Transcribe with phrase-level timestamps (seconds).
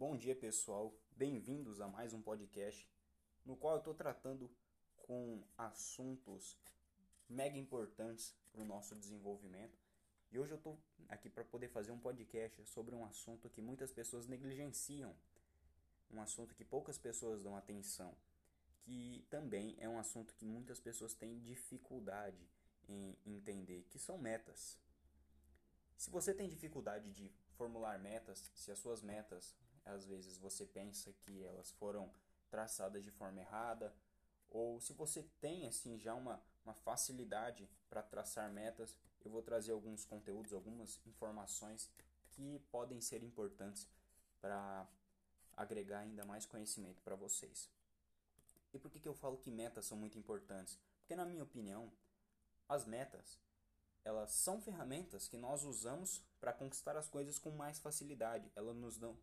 [0.00, 0.98] Bom dia, pessoal.
[1.14, 2.88] Bem-vindos a mais um podcast
[3.44, 4.50] no qual eu estou tratando
[4.96, 6.56] com assuntos
[7.28, 9.78] mega importantes para o nosso desenvolvimento.
[10.32, 13.92] E hoje eu estou aqui para poder fazer um podcast sobre um assunto que muitas
[13.92, 15.14] pessoas negligenciam,
[16.10, 18.16] um assunto que poucas pessoas dão atenção,
[18.78, 22.48] que também é um assunto que muitas pessoas têm dificuldade
[22.88, 24.78] em entender, que são metas.
[25.94, 29.54] Se você tem dificuldade de formular metas, se as suas metas,
[29.84, 32.12] às vezes você pensa que elas foram
[32.50, 33.94] traçadas de forma errada,
[34.50, 39.72] ou se você tem assim já uma, uma facilidade para traçar metas, eu vou trazer
[39.72, 41.88] alguns conteúdos, algumas informações
[42.30, 43.86] que podem ser importantes
[44.40, 44.86] para
[45.56, 47.70] agregar ainda mais conhecimento para vocês.
[48.72, 50.78] E por que, que eu falo que metas são muito importantes?
[51.00, 51.92] Porque na minha opinião,
[52.68, 53.38] as metas
[54.04, 58.50] elas são ferramentas que nós usamos para conquistar as coisas com mais facilidade.
[58.56, 59.16] Elas nos dão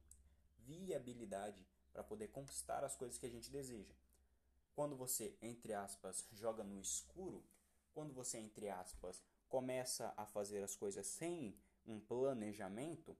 [0.67, 3.93] viabilidade para poder conquistar as coisas que a gente deseja.
[4.75, 7.43] Quando você, entre aspas, joga no escuro,
[7.93, 13.17] quando você, entre aspas, começa a fazer as coisas sem um planejamento,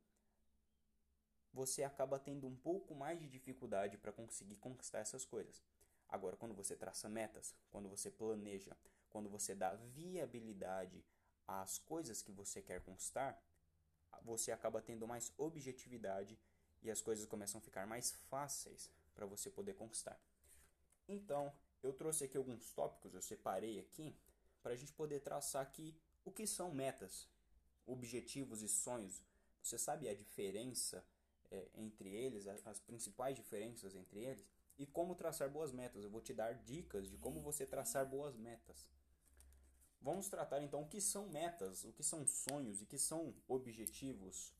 [1.54, 5.64] você acaba tendo um pouco mais de dificuldade para conseguir conquistar essas coisas.
[6.10, 8.78] Agora, quando você traça metas, quando você planeja,
[9.10, 11.04] quando você dá viabilidade
[11.48, 13.42] às coisas que você quer conquistar,
[14.24, 16.38] você acaba tendo mais objetividade
[16.88, 20.20] e as coisas começam a ficar mais fáceis para você poder conquistar.
[21.08, 24.16] Então, eu trouxe aqui alguns tópicos, eu separei aqui,
[24.62, 27.28] para a gente poder traçar aqui o que são metas,
[27.86, 29.24] objetivos e sonhos.
[29.62, 31.06] Você sabe a diferença
[31.52, 34.46] é, entre eles, as principais diferenças entre eles?
[34.78, 36.04] E como traçar boas metas.
[36.04, 38.88] Eu vou te dar dicas de como você traçar boas metas.
[40.02, 44.54] Vamos tratar então o que são metas, o que são sonhos e que são objetivos.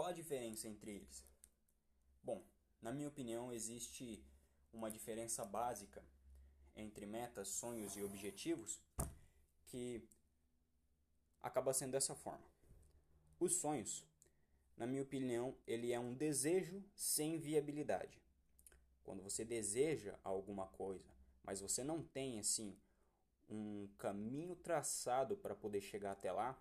[0.00, 1.22] Qual a diferença entre eles?
[2.22, 2.42] Bom,
[2.80, 4.24] na minha opinião, existe
[4.72, 6.02] uma diferença básica
[6.74, 8.80] entre metas, sonhos e objetivos
[9.66, 10.02] que
[11.42, 12.46] acaba sendo dessa forma.
[13.38, 14.02] Os sonhos,
[14.74, 18.22] na minha opinião, ele é um desejo sem viabilidade.
[19.04, 21.12] Quando você deseja alguma coisa,
[21.44, 22.74] mas você não tem assim
[23.50, 26.58] um caminho traçado para poder chegar até lá,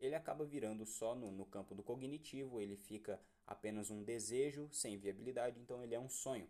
[0.00, 4.96] ele acaba virando só no, no campo do cognitivo, ele fica apenas um desejo sem
[4.96, 6.48] viabilidade, então ele é um sonho.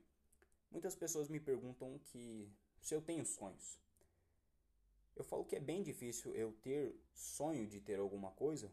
[0.70, 2.50] Muitas pessoas me perguntam que
[2.81, 3.78] se eu tenho sonhos.
[5.16, 8.72] Eu falo que é bem difícil eu ter sonho de ter alguma coisa,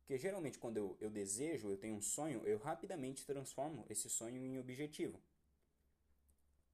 [0.00, 4.44] porque geralmente quando eu, eu desejo, eu tenho um sonho, eu rapidamente transformo esse sonho
[4.44, 5.20] em objetivo.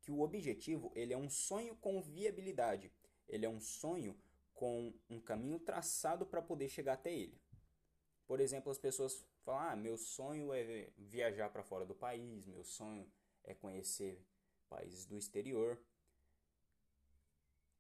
[0.00, 2.90] Que o objetivo ele é um sonho com viabilidade
[3.28, 4.16] ele é um sonho
[4.58, 7.40] com um caminho traçado para poder chegar até ele.
[8.26, 12.64] Por exemplo, as pessoas falam: "Ah, meu sonho é viajar para fora do país, meu
[12.64, 13.08] sonho
[13.44, 14.20] é conhecer
[14.68, 15.80] países do exterior".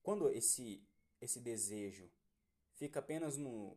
[0.04, 0.80] Quando esse
[1.20, 2.08] esse desejo
[2.76, 3.76] fica apenas no,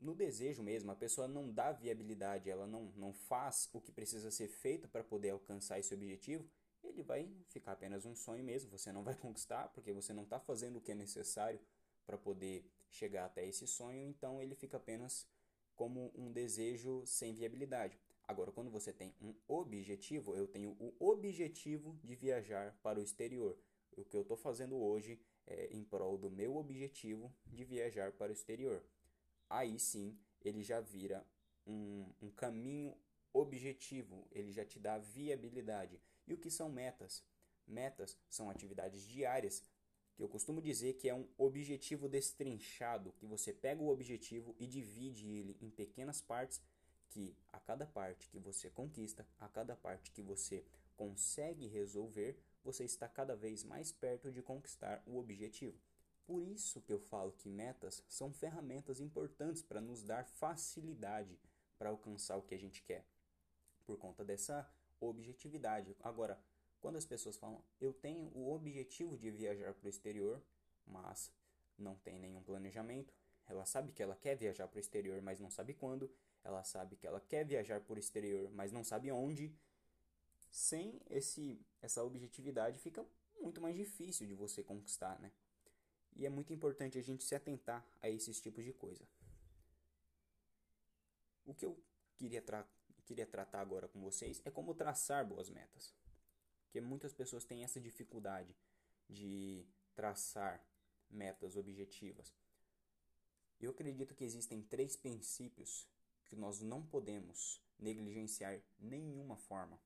[0.00, 4.30] no desejo mesmo, a pessoa não dá viabilidade, ela não, não faz o que precisa
[4.30, 6.48] ser feito para poder alcançar esse objetivo,
[6.82, 10.40] ele vai ficar apenas um sonho mesmo, você não vai conquistar, porque você não está
[10.40, 11.60] fazendo o que é necessário
[12.06, 15.26] para poder chegar até esse sonho, então ele fica apenas
[15.74, 17.98] como um desejo sem viabilidade.
[18.26, 23.58] Agora, quando você tem um objetivo, eu tenho o objetivo de viajar para o exterior.
[23.96, 28.30] O que eu estou fazendo hoje é em prol do meu objetivo de viajar para
[28.30, 28.82] o exterior.
[29.48, 31.24] Aí sim, ele já vira
[31.66, 32.96] um, um caminho
[33.32, 36.00] objetivo, ele já te dá viabilidade.
[36.26, 37.22] E o que são metas?
[37.66, 39.62] Metas são atividades diárias,
[40.14, 44.66] que eu costumo dizer que é um objetivo destrinchado, que você pega o objetivo e
[44.66, 46.60] divide ele em pequenas partes,
[47.08, 50.64] que a cada parte que você conquista, a cada parte que você
[50.96, 55.78] consegue resolver, você está cada vez mais perto de conquistar o objetivo.
[56.26, 61.38] Por isso que eu falo que metas são ferramentas importantes para nos dar facilidade
[61.76, 63.04] para alcançar o que a gente quer
[63.84, 64.68] por conta dessa
[65.00, 65.94] objetividade.
[66.02, 66.40] Agora,
[66.84, 70.38] quando as pessoas falam, eu tenho o objetivo de viajar para o exterior,
[70.86, 71.32] mas
[71.78, 73.14] não tem nenhum planejamento,
[73.46, 76.94] ela sabe que ela quer viajar para o exterior, mas não sabe quando, ela sabe
[76.96, 79.50] que ela quer viajar para o exterior, mas não sabe onde.
[80.50, 83.02] Sem esse essa objetividade fica
[83.40, 85.32] muito mais difícil de você conquistar, né?
[86.14, 89.08] E é muito importante a gente se atentar a esses tipos de coisa.
[91.46, 91.82] O que eu
[92.14, 92.68] queria, tra
[93.06, 96.03] queria tratar agora com vocês é como traçar boas metas.
[96.74, 98.52] Porque muitas pessoas têm essa dificuldade
[99.08, 100.60] de traçar
[101.08, 102.34] metas objetivas.
[103.60, 105.86] Eu acredito que existem três princípios
[106.24, 109.78] que nós não podemos negligenciar nenhuma forma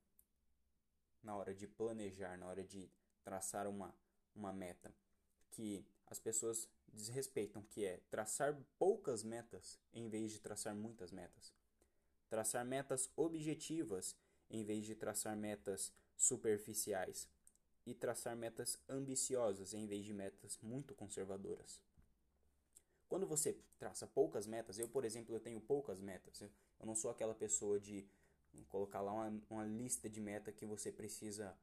[1.22, 2.90] na hora de planejar, na hora de
[3.22, 3.94] traçar uma,
[4.34, 4.90] uma meta
[5.50, 11.52] que as pessoas desrespeitam, que é traçar poucas metas em vez de traçar muitas metas.
[12.30, 14.16] Traçar metas objetivas
[14.48, 17.26] em vez de traçar metas superficiais.
[17.86, 21.80] E traçar metas ambiciosas em vez de metas muito conservadoras.
[23.08, 26.42] Quando você traça poucas metas, eu, por exemplo, eu tenho poucas metas.
[26.42, 26.50] Eu
[26.84, 28.06] não sou aquela pessoa de
[28.68, 31.56] colocar lá uma, uma lista de meta que você precisa,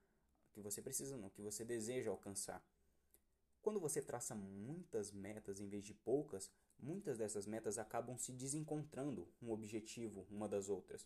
[0.52, 2.64] que você precisa não, que você deseja alcançar.
[3.62, 9.28] Quando você traça muitas metas em vez de poucas, muitas dessas metas acabam se desencontrando
[9.42, 11.06] um objetivo uma das outras.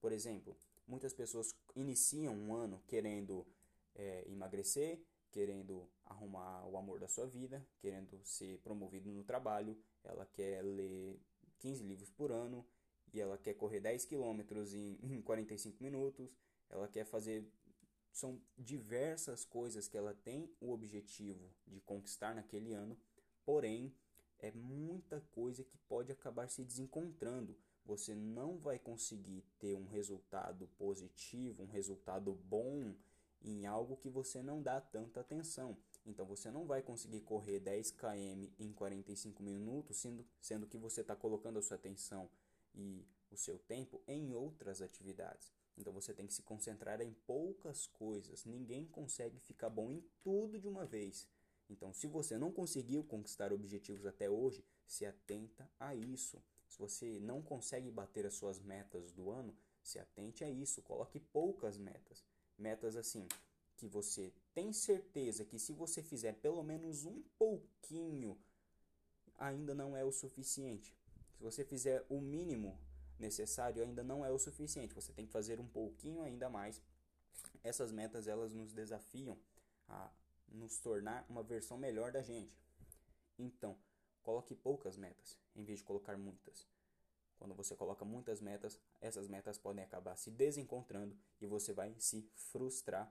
[0.00, 0.56] Por exemplo,
[0.88, 3.46] muitas pessoas iniciam um ano querendo
[3.94, 5.00] é, emagrecer,
[5.30, 11.20] querendo arrumar o amor da sua vida, querendo ser promovido no trabalho, ela quer ler
[11.58, 12.66] 15 livros por ano
[13.12, 16.34] e ela quer correr 10 quilômetros em, em 45 minutos,
[16.70, 17.46] ela quer fazer
[18.10, 22.98] são diversas coisas que ela tem o objetivo de conquistar naquele ano,
[23.44, 23.94] porém
[24.40, 27.56] é muita coisa que pode acabar se desencontrando.
[27.88, 32.94] Você não vai conseguir ter um resultado positivo, um resultado bom
[33.40, 35.74] em algo que você não dá tanta atenção.
[36.04, 41.00] Então você não vai conseguir correr 10 km em 45 minutos, sendo, sendo que você
[41.00, 42.28] está colocando a sua atenção
[42.74, 45.50] e o seu tempo em outras atividades.
[45.74, 48.44] Então você tem que se concentrar em poucas coisas.
[48.44, 51.26] Ninguém consegue ficar bom em tudo de uma vez.
[51.70, 56.42] Então, se você não conseguiu conquistar objetivos até hoje, se atenta a isso.
[56.68, 60.82] Se você não consegue bater as suas metas do ano, se atente a isso.
[60.82, 62.24] Coloque poucas metas.
[62.58, 63.26] Metas assim,
[63.76, 68.38] que você tem certeza que se você fizer pelo menos um pouquinho,
[69.38, 70.94] ainda não é o suficiente.
[71.36, 72.78] Se você fizer o mínimo
[73.18, 74.94] necessário, ainda não é o suficiente.
[74.94, 76.82] Você tem que fazer um pouquinho ainda mais.
[77.62, 79.38] Essas metas elas nos desafiam
[79.88, 80.10] a
[80.48, 82.58] nos tornar uma versão melhor da gente.
[83.38, 83.78] Então,
[84.28, 86.68] coloque poucas metas em vez de colocar muitas.
[87.38, 92.30] Quando você coloca muitas metas, essas metas podem acabar se desencontrando e você vai se
[92.34, 93.10] frustrar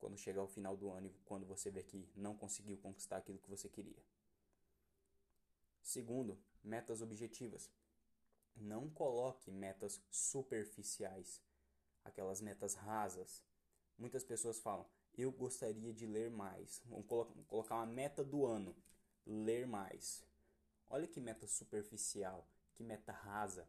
[0.00, 3.38] quando chegar ao final do ano e quando você vê que não conseguiu conquistar aquilo
[3.38, 4.02] que você queria.
[5.80, 7.70] Segundo, metas objetivas.
[8.56, 11.40] Não coloque metas superficiais,
[12.04, 13.44] aquelas metas rasas.
[13.96, 14.84] Muitas pessoas falam:
[15.16, 16.82] "Eu gostaria de ler mais".
[16.86, 17.06] Vamos
[17.46, 18.74] colocar uma meta do ano:
[19.24, 20.26] ler mais.
[20.90, 22.46] Olha que meta superficial
[22.78, 23.68] que meta rasa.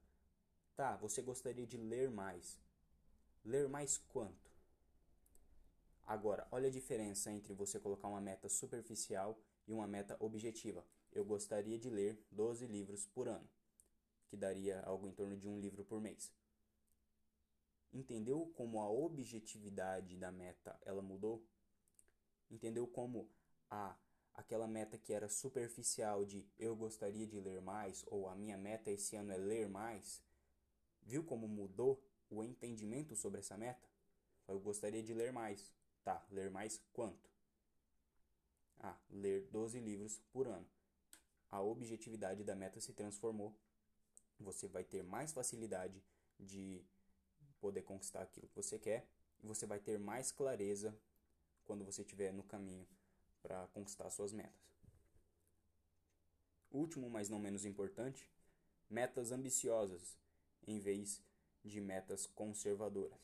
[0.75, 2.60] Tá, você gostaria de ler mais.
[3.44, 4.51] Ler mais quanto?
[6.06, 10.86] Agora, olha a diferença entre você colocar uma meta superficial e uma meta objetiva.
[11.12, 13.50] Eu gostaria de ler 12 livros por ano,
[14.27, 16.31] que daria algo em torno de um livro por mês.
[17.92, 21.44] Entendeu como a objetividade da meta ela mudou?
[22.50, 23.27] Entendeu como
[23.69, 23.95] a
[24.39, 28.89] aquela meta que era superficial de eu gostaria de ler mais ou a minha meta
[28.89, 30.24] esse ano é ler mais,
[31.01, 33.86] viu como mudou o entendimento sobre essa meta?
[34.47, 35.74] Eu gostaria de ler mais.
[36.03, 37.30] Tá, ler mais quanto?
[38.80, 40.68] Ah, ler 12 livros por ano.
[41.51, 43.53] A objetividade da meta se transformou.
[44.39, 46.01] Você vai ter mais facilidade
[46.39, 46.81] de
[47.59, 49.06] poder conquistar aquilo que você quer
[49.44, 50.98] e você vai ter mais clareza
[51.65, 52.88] quando você estiver no caminho
[53.41, 54.69] para conquistar suas metas.
[56.72, 58.29] Último, mas não menos importante,
[58.89, 60.17] metas ambiciosas
[60.67, 61.22] em vez
[61.63, 63.17] de metas conservadoras.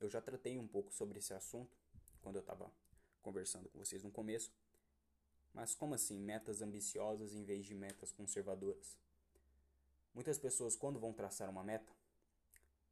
[0.00, 1.76] Eu já tratei um pouco sobre esse assunto
[2.20, 2.70] quando eu estava
[3.22, 4.52] conversando com vocês no começo.
[5.54, 8.96] Mas como assim metas ambiciosas em vez de metas conservadoras?
[10.14, 11.92] Muitas pessoas, quando vão traçar uma meta,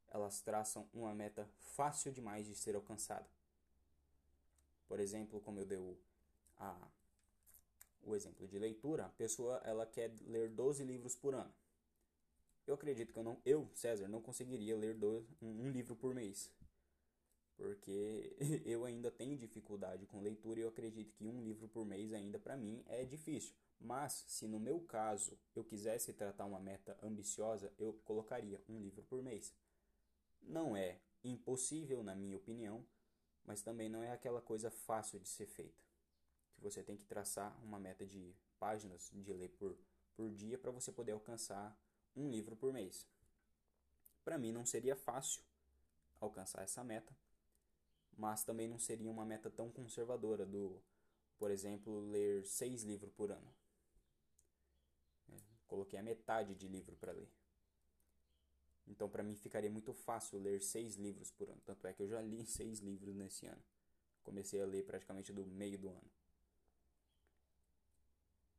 [0.08, 3.28] elas traçam uma meta fácil demais de ser alcançada.
[4.86, 5.96] Por exemplo, como eu dei o
[6.60, 6.76] a,
[8.02, 11.52] o exemplo de leitura, a pessoa ela quer ler 12 livros por ano.
[12.66, 16.14] Eu acredito que eu não, eu, César, não conseguiria ler dois, um, um livro por
[16.14, 16.50] mês.
[17.56, 22.12] Porque eu ainda tenho dificuldade com leitura e eu acredito que um livro por mês
[22.12, 23.54] ainda para mim é difícil.
[23.80, 29.02] Mas se no meu caso eu quisesse tratar uma meta ambiciosa, eu colocaria um livro
[29.02, 29.54] por mês.
[30.42, 32.84] Não é impossível, na minha opinião,
[33.44, 35.89] mas também não é aquela coisa fácil de ser feita
[36.60, 39.76] que você tem que traçar uma meta de páginas de ler por,
[40.14, 41.74] por dia para você poder alcançar
[42.14, 43.08] um livro por mês.
[44.22, 45.42] Para mim não seria fácil
[46.20, 47.16] alcançar essa meta,
[48.16, 50.78] mas também não seria uma meta tão conservadora do,
[51.38, 53.54] por exemplo, ler seis livros por ano.
[55.32, 57.30] É, coloquei a metade de livro para ler.
[58.86, 61.62] Então, para mim, ficaria muito fácil ler seis livros por ano.
[61.64, 63.62] Tanto é que eu já li seis livros nesse ano.
[64.22, 66.19] Comecei a ler praticamente do meio do ano.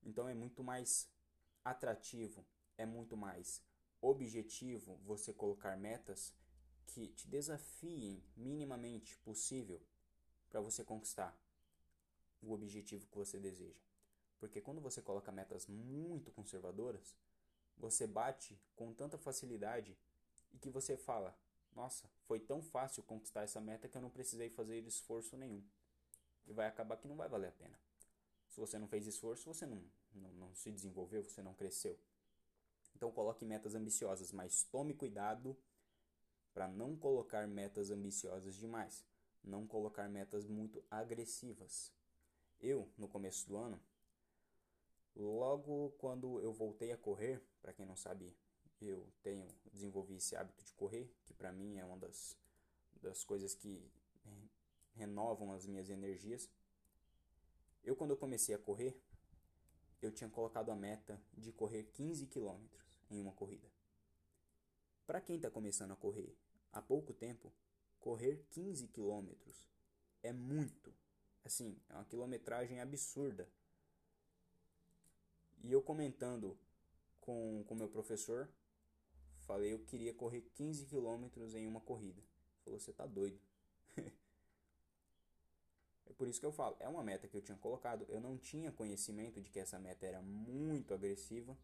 [0.03, 1.09] Então, é muito mais
[1.63, 2.45] atrativo,
[2.77, 3.61] é muito mais
[4.01, 6.33] objetivo você colocar metas
[6.87, 9.81] que te desafiem minimamente possível
[10.49, 11.37] para você conquistar
[12.41, 13.79] o objetivo que você deseja.
[14.39, 17.15] Porque quando você coloca metas muito conservadoras,
[17.77, 19.95] você bate com tanta facilidade
[20.51, 21.37] e que você fala:
[21.73, 25.63] Nossa, foi tão fácil conquistar essa meta que eu não precisei fazer esforço nenhum.
[26.47, 27.79] E vai acabar que não vai valer a pena.
[28.51, 29.81] Se você não fez esforço, você não,
[30.13, 31.97] não, não se desenvolveu, você não cresceu.
[32.95, 35.57] Então coloque metas ambiciosas, mas tome cuidado
[36.53, 39.03] para não colocar metas ambiciosas demais,
[39.43, 41.91] não colocar metas muito agressivas.
[42.59, 43.81] Eu, no começo do ano,
[45.15, 48.35] logo quando eu voltei a correr, para quem não sabe,
[48.81, 52.37] eu tenho desenvolvi esse hábito de correr, que para mim é uma das,
[53.01, 53.81] das coisas que
[54.93, 56.49] renovam as minhas energias.
[57.83, 58.99] Eu quando eu comecei a correr,
[60.01, 63.67] eu tinha colocado a meta de correr 15 quilômetros em uma corrida.
[65.05, 66.35] Para quem está começando a correr
[66.71, 67.51] há pouco tempo,
[67.99, 69.67] correr 15 quilômetros
[70.23, 70.93] é muito.
[71.43, 73.49] Assim, é uma quilometragem absurda.
[75.63, 76.57] E eu comentando
[77.19, 78.49] com o meu professor,
[79.45, 82.19] falei eu queria correr 15 quilômetros em uma corrida.
[82.19, 83.39] Ele falou, você tá doido.
[86.11, 88.05] É por isso que eu falo, é uma meta que eu tinha colocado.
[88.09, 91.57] Eu não tinha conhecimento de que essa meta era muito agressiva.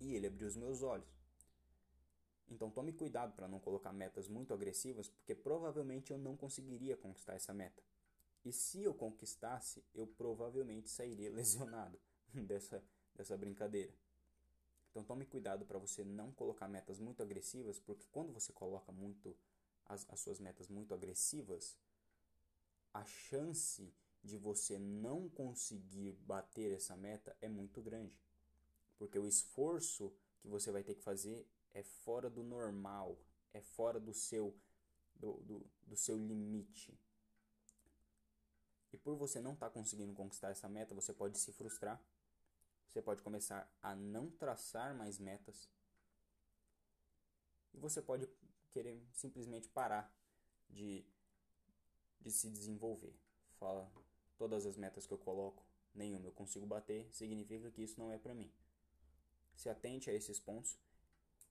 [0.00, 1.06] E ele abriu os meus olhos.
[2.48, 7.34] Então tome cuidado para não colocar metas muito agressivas, porque provavelmente eu não conseguiria conquistar
[7.34, 7.82] essa meta.
[8.42, 12.00] E se eu conquistasse, eu provavelmente sairia lesionado
[12.32, 12.82] dessa,
[13.14, 13.92] dessa brincadeira.
[14.90, 19.36] Então tome cuidado para você não colocar metas muito agressivas, porque quando você coloca muito
[19.84, 21.76] as, as suas metas muito agressivas,
[22.94, 28.18] a chance de você não conseguir bater essa meta é muito grande.
[28.96, 33.18] Porque o esforço que você vai ter que fazer é fora do normal,
[33.52, 34.56] é fora do seu,
[35.16, 36.96] do, do, do seu limite.
[38.92, 42.00] E por você não estar tá conseguindo conquistar essa meta, você pode se frustrar.
[42.88, 45.68] Você pode começar a não traçar mais metas.
[47.74, 48.28] E você pode
[48.70, 50.14] querer simplesmente parar
[50.70, 51.04] de
[52.24, 53.14] de se desenvolver.
[53.58, 53.90] Fala,
[54.36, 55.62] todas as metas que eu coloco,
[55.94, 58.50] nenhuma eu consigo bater, significa que isso não é para mim.
[59.54, 60.78] Se atente a esses pontos.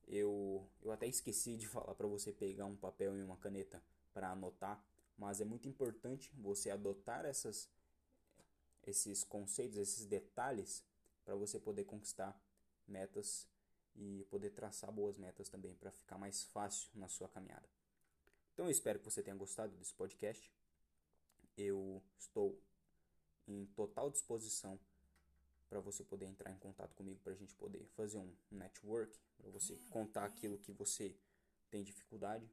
[0.05, 3.81] Eu, eu até esqueci de falar para você pegar um papel e uma caneta
[4.13, 4.83] para anotar,
[5.17, 7.69] mas é muito importante você adotar essas,
[8.85, 10.83] esses conceitos, esses detalhes,
[11.23, 12.37] para você poder conquistar
[12.85, 13.47] metas
[13.95, 17.67] e poder traçar boas metas também, para ficar mais fácil na sua caminhada.
[18.53, 20.51] Então eu espero que você tenha gostado desse podcast
[21.57, 22.59] eu estou
[23.47, 24.79] em total disposição
[25.69, 29.49] para você poder entrar em contato comigo para a gente poder fazer um network, para
[29.49, 31.15] você contar aquilo que você
[31.69, 32.49] tem dificuldade.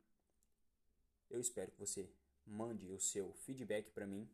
[1.28, 2.10] Eu espero que você
[2.46, 4.28] mande o seu feedback para mim,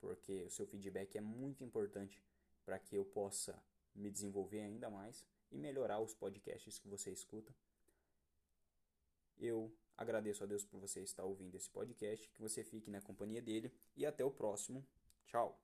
[0.00, 2.22] porque o seu feedback é muito importante
[2.64, 3.62] para que eu possa
[3.94, 7.54] me desenvolver ainda mais e melhorar os podcasts que você escuta.
[9.38, 13.42] Eu agradeço a Deus por você estar ouvindo esse podcast, que você fique na companhia
[13.42, 14.84] dele e até o próximo.
[15.26, 15.54] Tchau!